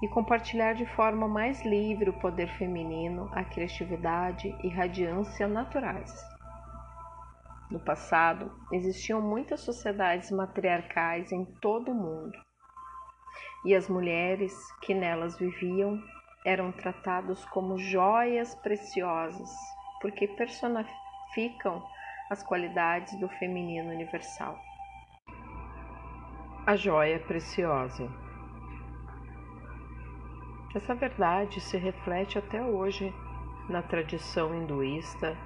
e 0.01 0.07
compartilhar 0.07 0.73
de 0.73 0.85
forma 0.85 1.27
mais 1.27 1.63
livre 1.65 2.09
o 2.09 2.19
poder 2.19 2.49
feminino, 2.57 3.29
a 3.31 3.43
criatividade 3.43 4.55
e 4.63 4.69
radiância 4.69 5.47
naturais. 5.47 6.13
No 7.71 7.79
passado, 7.79 8.51
existiam 8.71 9.21
muitas 9.21 9.61
sociedades 9.61 10.31
matriarcais 10.31 11.31
em 11.31 11.43
todo 11.43 11.91
o 11.91 11.95
mundo, 11.95 12.46
e 13.65 13.75
as 13.75 13.89
mulheres 13.89 14.53
que 14.81 14.93
nelas 14.93 15.37
viviam 15.37 16.01
eram 16.45 16.71
tratadas 16.71 17.43
como 17.45 17.77
joias 17.77 18.55
preciosas, 18.55 19.49
porque 20.01 20.27
personificam 20.27 21.83
as 22.29 22.43
qualidades 22.43 23.19
do 23.19 23.27
feminino 23.27 23.91
universal. 23.91 24.57
A 26.65 26.75
joia 26.75 27.19
preciosa. 27.19 28.09
Essa 30.75 30.93
verdade 30.93 31.59
se 31.59 31.77
reflete 31.77 32.37
até 32.37 32.61
hoje 32.61 33.13
na 33.69 33.81
tradição 33.81 34.53
hinduísta 34.53 35.37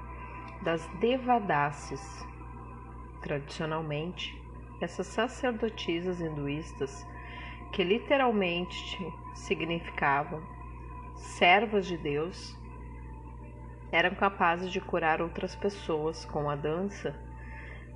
das 0.64 0.86
Devadasis. 1.00 2.26
Tradicionalmente, 3.22 4.36
essas 4.82 5.08
sacerdotisas 5.08 6.20
hinduístas, 6.20 7.06
que 7.72 7.84
literalmente 7.84 8.98
significavam 9.34 10.42
servas 11.16 11.86
de 11.86 11.98
Deus, 11.98 12.58
eram 13.92 14.16
capazes 14.16 14.72
de 14.72 14.82
curar 14.82 15.22
outras 15.22 15.56
pessoas 15.56 16.26
com 16.26 16.50
a 16.50 16.56
dança, 16.56 17.16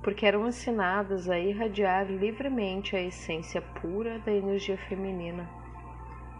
porque 0.02 0.24
eram 0.24 0.46
ensinadas 0.46 1.28
a 1.28 1.38
irradiar 1.38 2.06
livremente 2.06 2.94
a 2.94 3.00
essência 3.00 3.60
pura 3.60 4.18
da 4.20 4.32
energia 4.32 4.76
feminina, 4.76 5.48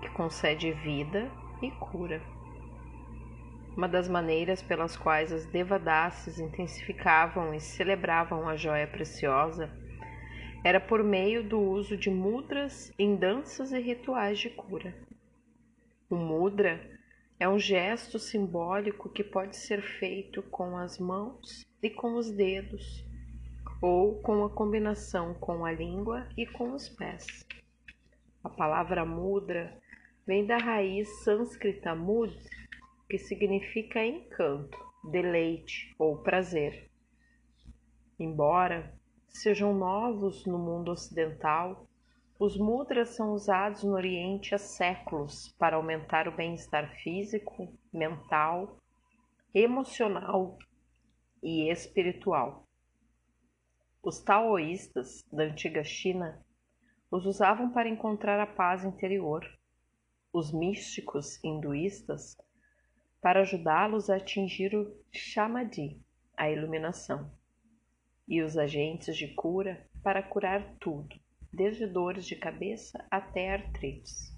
que 0.00 0.10
concede 0.10 0.72
vida 0.72 1.30
e 1.60 1.70
cura. 1.72 2.22
Uma 3.76 3.88
das 3.88 4.08
maneiras 4.08 4.62
pelas 4.62 4.96
quais 4.96 5.32
as 5.32 5.44
devadasis 5.46 6.38
intensificavam 6.38 7.54
e 7.54 7.60
celebravam 7.60 8.48
a 8.48 8.56
joia 8.56 8.86
preciosa 8.86 9.70
era 10.66 10.80
por 10.80 11.04
meio 11.04 11.48
do 11.48 11.60
uso 11.60 11.96
de 11.96 12.10
mudras 12.10 12.92
em 12.98 13.14
danças 13.14 13.70
e 13.70 13.78
rituais 13.78 14.36
de 14.36 14.50
cura. 14.50 14.92
O 16.10 16.16
mudra 16.16 16.80
é 17.38 17.48
um 17.48 17.56
gesto 17.56 18.18
simbólico 18.18 19.08
que 19.08 19.22
pode 19.22 19.56
ser 19.56 19.80
feito 19.80 20.42
com 20.42 20.76
as 20.76 20.98
mãos 20.98 21.64
e 21.80 21.88
com 21.88 22.16
os 22.16 22.32
dedos, 22.32 23.06
ou 23.80 24.20
com 24.22 24.42
a 24.42 24.50
combinação 24.50 25.34
com 25.34 25.64
a 25.64 25.70
língua 25.70 26.28
e 26.36 26.44
com 26.44 26.72
os 26.72 26.88
pés. 26.88 27.46
A 28.42 28.50
palavra 28.50 29.04
mudra 29.04 29.80
vem 30.26 30.44
da 30.44 30.58
raiz 30.58 31.22
sânscrita 31.22 31.94
mud, 31.94 32.36
que 33.08 33.18
significa 33.18 34.04
encanto, 34.04 34.76
deleite 35.12 35.94
ou 35.96 36.24
prazer. 36.24 36.90
Embora 38.18 38.95
sejam 39.42 39.74
novos 39.74 40.46
no 40.46 40.58
mundo 40.58 40.90
ocidental, 40.90 41.86
os 42.38 42.56
mudras 42.56 43.10
são 43.10 43.32
usados 43.32 43.82
no 43.82 43.94
Oriente 43.94 44.54
há 44.54 44.58
séculos 44.58 45.54
para 45.58 45.76
aumentar 45.76 46.28
o 46.28 46.36
bem-estar 46.36 46.94
físico, 47.02 47.72
mental, 47.92 48.76
emocional 49.54 50.58
e 51.42 51.70
espiritual. 51.70 52.64
Os 54.02 54.20
taoístas 54.20 55.24
da 55.32 55.44
antiga 55.44 55.82
China 55.82 56.44
os 57.10 57.24
usavam 57.24 57.70
para 57.70 57.88
encontrar 57.88 58.38
a 58.38 58.46
paz 58.46 58.84
interior. 58.84 59.46
Os 60.32 60.52
místicos 60.52 61.42
hinduístas 61.42 62.36
para 63.22 63.40
ajudá-los 63.40 64.10
a 64.10 64.16
atingir 64.16 64.76
o 64.76 64.94
Shamadhi, 65.10 66.00
a 66.36 66.50
iluminação. 66.50 67.30
E 68.28 68.42
os 68.42 68.56
agentes 68.56 69.16
de 69.16 69.28
cura 69.34 69.86
para 70.02 70.22
curar 70.22 70.76
tudo 70.80 71.16
desde 71.52 71.86
dores 71.86 72.26
de 72.26 72.36
cabeça 72.36 73.06
até 73.10 73.50
artrites. 73.50 74.36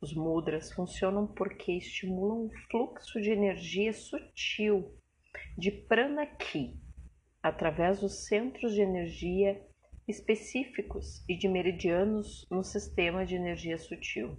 Os 0.00 0.14
mudras 0.14 0.72
funcionam 0.72 1.26
porque 1.26 1.72
estimulam 1.72 2.46
um 2.46 2.50
fluxo 2.70 3.20
de 3.20 3.30
energia 3.30 3.92
sutil 3.92 4.94
de 5.56 5.70
prana 5.70 6.26
ki 6.26 6.78
através 7.42 8.00
dos 8.00 8.26
centros 8.26 8.74
de 8.74 8.80
energia 8.80 9.64
específicos 10.06 11.24
e 11.28 11.36
de 11.36 11.48
meridianos 11.48 12.46
no 12.50 12.62
sistema 12.62 13.24
de 13.24 13.34
energia 13.34 13.78
sutil. 13.78 14.38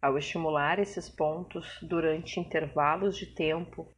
Ao 0.00 0.16
estimular 0.16 0.78
esses 0.78 1.08
pontos 1.08 1.78
durante 1.82 2.40
intervalos 2.40 3.16
de 3.16 3.34
tempo 3.34 3.92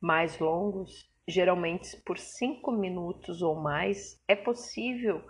mais 0.00 0.38
longos, 0.38 1.11
geralmente 1.26 1.96
por 2.04 2.18
cinco 2.18 2.72
minutos 2.72 3.42
ou 3.42 3.54
mais, 3.54 4.20
é 4.26 4.34
possível 4.34 5.22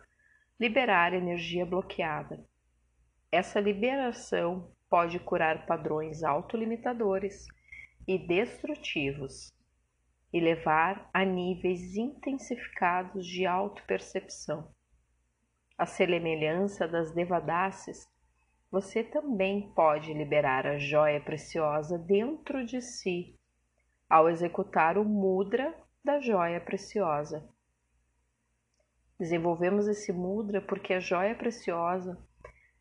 liberar 0.59 1.12
energia 1.12 1.66
bloqueada. 1.66 2.44
essa 3.31 3.59
liberação 3.59 4.70
pode 4.90 5.18
curar 5.18 5.64
padrões 5.66 6.22
autolimitadores 6.22 7.46
e 8.07 8.18
destrutivos 8.18 9.52
e 10.33 10.38
levar 10.38 11.09
a 11.14 11.24
níveis 11.24 11.96
intensificados 11.96 13.26
de 13.26 13.46
autopercepção. 13.46 14.70
A 15.78 15.87
semelhança 15.87 16.87
das 16.87 17.12
devadases, 17.12 18.07
você 18.70 19.02
também 19.02 19.72
pode 19.74 20.12
liberar 20.12 20.66
a 20.66 20.78
joia 20.78 21.20
preciosa 21.20 21.98
dentro 21.98 22.64
de 22.64 22.81
si 22.81 23.38
ao 24.12 24.28
executar 24.28 24.98
o 24.98 25.05
mudra 25.07 25.74
da 26.04 26.18
joia 26.18 26.60
preciosa. 26.60 27.48
Desenvolvemos 29.20 29.86
esse 29.86 30.12
mudra 30.12 30.60
porque 30.60 30.94
a 30.94 30.98
joia 30.98 31.32
preciosa 31.32 32.18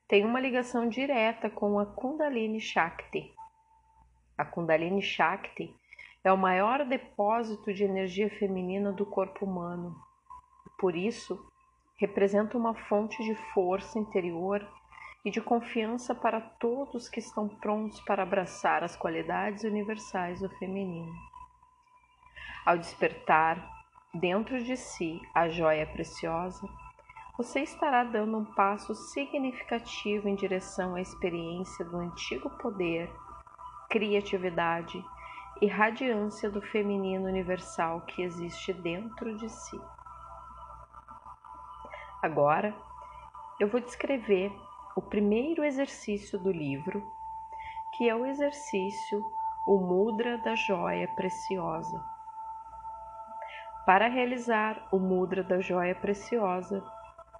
tem 0.07 0.25
uma 0.25 0.39
ligação 0.39 0.89
direta 0.89 1.47
com 1.47 1.77
a 1.77 1.85
Kundalini 1.85 2.59
Shakti. 2.59 3.31
A 4.35 4.43
Kundalini 4.43 5.03
Shakti 5.03 5.71
é 6.23 6.31
o 6.33 6.37
maior 6.37 6.83
depósito 6.83 7.71
de 7.71 7.83
energia 7.83 8.27
feminina 8.27 8.91
do 8.91 9.05
corpo 9.05 9.45
humano. 9.45 9.95
Por 10.79 10.95
isso, 10.95 11.47
representa 11.99 12.57
uma 12.57 12.73
fonte 12.73 13.23
de 13.23 13.35
força 13.53 13.99
interior 13.99 14.67
e 15.23 15.29
de 15.29 15.39
confiança 15.39 16.15
para 16.15 16.41
todos 16.41 17.07
que 17.07 17.19
estão 17.19 17.47
prontos 17.47 18.01
para 18.01 18.23
abraçar 18.23 18.83
as 18.83 18.95
qualidades 18.95 19.63
universais 19.63 20.39
do 20.39 20.49
feminino. 20.57 21.30
Ao 22.63 22.77
despertar 22.77 23.57
dentro 24.13 24.63
de 24.63 24.77
si 24.77 25.19
a 25.33 25.49
joia 25.49 25.87
preciosa, 25.87 26.69
você 27.35 27.61
estará 27.61 28.03
dando 28.03 28.37
um 28.37 28.45
passo 28.45 28.93
significativo 28.93 30.27
em 30.27 30.35
direção 30.35 30.93
à 30.93 31.01
experiência 31.01 31.83
do 31.83 31.97
antigo 31.97 32.51
poder, 32.57 33.11
criatividade 33.89 35.03
e 35.59 35.65
radiância 35.65 36.51
do 36.51 36.61
feminino 36.61 37.25
universal 37.25 38.01
que 38.01 38.21
existe 38.21 38.71
dentro 38.73 39.35
de 39.37 39.49
si. 39.49 39.81
Agora, 42.21 42.75
eu 43.59 43.67
vou 43.67 43.81
descrever 43.81 44.51
o 44.95 45.01
primeiro 45.01 45.63
exercício 45.63 46.37
do 46.37 46.51
livro, 46.51 47.03
que 47.97 48.07
é 48.07 48.15
o 48.15 48.23
exercício 48.23 49.25
O 49.65 49.79
Mudra 49.79 50.37
da 50.37 50.53
Joia 50.53 51.07
Preciosa. 51.07 52.20
Para 53.85 54.07
realizar 54.07 54.87
o 54.91 54.99
Mudra 54.99 55.43
da 55.43 55.59
Joia 55.59 55.95
Preciosa, 55.95 56.83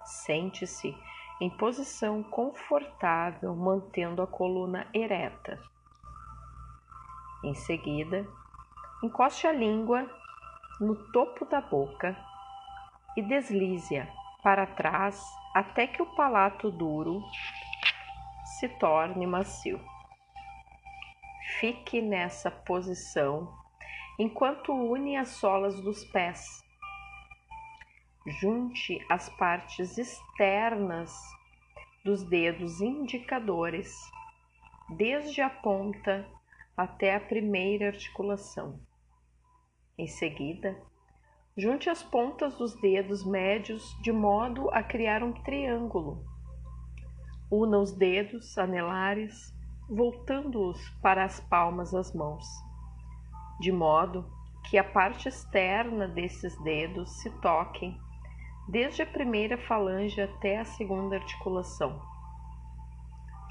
sente-se 0.04 0.96
em 1.40 1.48
posição 1.48 2.22
confortável, 2.22 3.54
mantendo 3.54 4.20
a 4.22 4.26
coluna 4.26 4.86
ereta. 4.92 5.60
Em 7.44 7.54
seguida, 7.54 8.26
encoste 9.02 9.46
a 9.46 9.52
língua 9.52 10.08
no 10.80 10.96
topo 11.12 11.44
da 11.44 11.60
boca 11.60 12.16
e 13.16 13.22
deslize-a 13.22 14.06
para 14.42 14.66
trás 14.66 15.22
até 15.54 15.86
que 15.86 16.02
o 16.02 16.14
palato 16.16 16.70
duro 16.70 17.22
se 18.58 18.68
torne 18.68 19.26
macio. 19.26 19.80
Fique 21.60 22.00
nessa 22.00 22.50
posição 22.50 23.61
enquanto 24.22 24.72
une 24.72 25.16
as 25.16 25.30
solas 25.30 25.80
dos 25.80 26.04
pés. 26.04 26.62
Junte 28.24 29.04
as 29.10 29.28
partes 29.30 29.98
externas 29.98 31.12
dos 32.04 32.22
dedos 32.22 32.80
indicadores, 32.80 33.92
desde 34.96 35.42
a 35.42 35.50
ponta 35.50 36.24
até 36.76 37.16
a 37.16 37.20
primeira 37.20 37.88
articulação. 37.88 38.78
Em 39.98 40.06
seguida, 40.06 40.80
junte 41.56 41.90
as 41.90 42.04
pontas 42.04 42.56
dos 42.56 42.80
dedos 42.80 43.26
médios 43.26 43.82
de 44.02 44.12
modo 44.12 44.70
a 44.70 44.84
criar 44.84 45.24
um 45.24 45.32
triângulo. 45.32 46.24
Una 47.50 47.80
os 47.80 47.90
dedos 47.90 48.56
anelares, 48.56 49.52
voltando-os 49.90 50.78
para 51.02 51.24
as 51.24 51.40
palmas 51.40 51.90
das 51.90 52.14
mãos, 52.14 52.46
de 53.62 53.70
modo 53.70 54.28
que 54.68 54.76
a 54.76 54.82
parte 54.82 55.28
externa 55.28 56.08
desses 56.08 56.60
dedos 56.64 57.08
se 57.20 57.30
toquem, 57.40 57.96
desde 58.68 59.02
a 59.02 59.06
primeira 59.06 59.56
falange 59.56 60.20
até 60.20 60.58
a 60.58 60.64
segunda 60.64 61.14
articulação. 61.14 62.02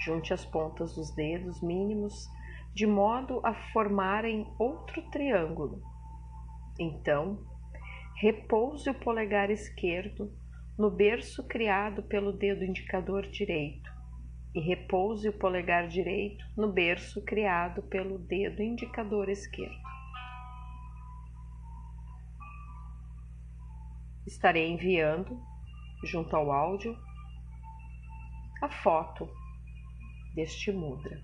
Junte 0.01 0.33
as 0.33 0.43
pontas 0.43 0.95
dos 0.95 1.15
dedos 1.15 1.61
mínimos 1.61 2.29
de 2.73 2.85
modo 2.85 3.39
a 3.45 3.53
formarem 3.71 4.45
outro 4.59 5.01
triângulo. 5.11 5.81
Então, 6.77 7.39
repouse 8.17 8.89
o 8.89 8.93
polegar 8.93 9.49
esquerdo 9.49 10.29
no 10.77 10.91
berço 10.91 11.47
criado 11.47 12.03
pelo 12.03 12.33
dedo 12.33 12.65
indicador 12.65 13.25
direito 13.27 13.89
e 14.53 14.59
repouse 14.59 15.29
o 15.29 15.33
polegar 15.39 15.87
direito 15.87 16.43
no 16.57 16.69
berço 16.69 17.23
criado 17.23 17.81
pelo 17.83 18.17
dedo 18.17 18.61
indicador 18.61 19.29
esquerdo. 19.29 19.90
Estarei 24.25 24.71
enviando, 24.71 25.39
junto 26.03 26.35
ao 26.35 26.51
áudio, 26.51 26.97
a 28.61 28.69
foto 28.69 29.27
deste 30.35 30.71
mudra. 30.71 31.21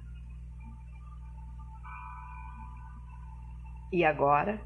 E 3.91 4.03
agora, 4.03 4.61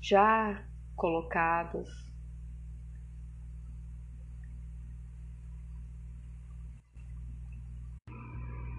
já 0.00 0.64
colocados 0.96 1.88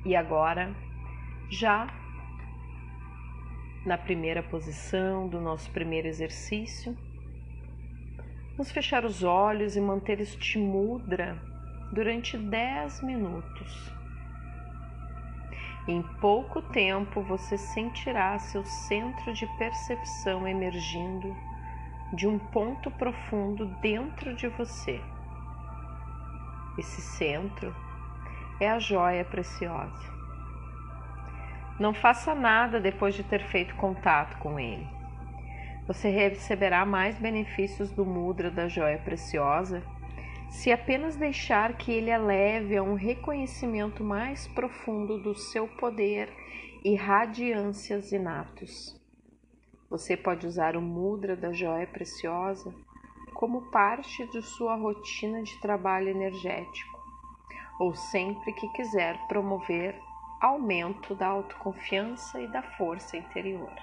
e 0.05 0.15
agora, 0.15 0.73
já 1.49 1.96
na 3.87 3.97
primeira 3.97 4.43
posição 4.43 5.29
do 5.29 5.39
nosso 5.39 5.71
primeiro 5.71 6.09
exercício, 6.09 6.93
vamos 8.51 8.69
fechar 8.69 9.05
os 9.05 9.23
olhos 9.23 9.77
e 9.77 9.81
manter 9.81 10.19
este 10.19 10.59
mudra 10.59 11.41
durante 11.93 12.37
10 12.37 13.01
minutos. 13.03 13.89
Em 15.87 16.01
pouco 16.19 16.61
tempo 16.61 17.21
você 17.21 17.57
sentirá 17.57 18.37
seu 18.37 18.65
centro 18.65 19.31
de 19.31 19.47
percepção 19.57 20.45
emergindo 20.45 21.33
de 22.11 22.27
um 22.27 22.37
ponto 22.37 22.91
profundo 22.91 23.67
dentro 23.79 24.35
de 24.35 24.49
você. 24.49 24.99
Esse 26.77 26.99
centro 26.99 27.73
é 28.59 28.69
a 28.69 28.79
joia 28.79 29.23
preciosa. 29.23 30.16
Não 31.79 31.93
faça 31.93 32.33
nada 32.33 32.79
depois 32.79 33.13
de 33.13 33.23
ter 33.23 33.43
feito 33.45 33.75
contato 33.75 34.37
com 34.39 34.59
ele. 34.59 34.87
Você 35.87 36.09
receberá 36.09 36.85
mais 36.85 37.17
benefícios 37.17 37.91
do 37.91 38.05
mudra 38.05 38.49
da 38.49 38.67
joia 38.67 38.97
preciosa 38.97 39.83
se 40.49 40.71
apenas 40.71 41.15
deixar 41.15 41.77
que 41.77 41.91
ele 41.91 42.11
a 42.11 42.17
leve 42.17 42.75
a 42.75 42.83
um 42.83 42.95
reconhecimento 42.95 44.03
mais 44.03 44.47
profundo 44.47 45.21
do 45.21 45.35
seu 45.35 45.67
poder 45.67 46.33
e 46.83 46.95
radiâncias 46.95 48.11
inatos. 48.11 48.99
Você 49.89 50.17
pode 50.17 50.47
usar 50.47 50.75
o 50.75 50.81
mudra 50.81 51.35
da 51.35 51.51
joia 51.53 51.87
preciosa 51.87 52.73
como 53.33 53.69
parte 53.69 54.25
de 54.31 54.41
sua 54.41 54.75
rotina 54.75 55.43
de 55.43 55.61
trabalho 55.61 56.09
energético, 56.09 56.99
ou 57.79 57.93
sempre 57.93 58.51
que 58.53 58.67
quiser 58.69 59.15
promover 59.27 59.95
aumento 60.39 61.15
da 61.15 61.27
autoconfiança 61.27 62.39
e 62.39 62.47
da 62.47 62.61
força 62.61 63.17
interior. 63.17 63.73